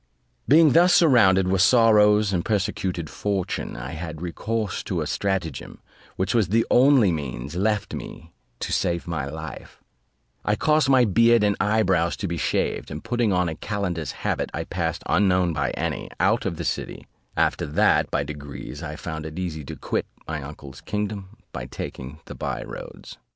[0.47, 5.77] Being thus surrounded with sorrows and persecuted by fortune, I had recourse to a stratagem,
[6.15, 9.79] which was the only means left me to save my life:
[10.43, 14.11] I caused my beard and eye brows to be shaved, and putting on a calender's
[14.25, 17.05] habit, I passed, unknown by any, out of the city;
[17.37, 22.21] after that, by degrees, I found it easy to quit my uncle's kingdom, by taking
[22.25, 23.19] the bye roads.